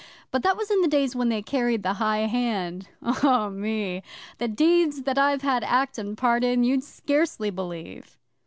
[0.31, 2.87] But that was in the days when they carried the high hand.
[3.03, 4.01] Oh, me!
[4.39, 8.17] The deeds that I've had act and part in, you'd scarcely believe!